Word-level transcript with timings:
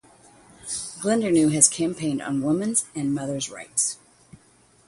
Gildernew 1.03 1.49
has 1.53 1.69
campaigned 1.69 2.23
on 2.23 2.41
women's 2.41 2.85
and 2.95 3.13
mothers' 3.13 3.51
rights. 3.51 3.99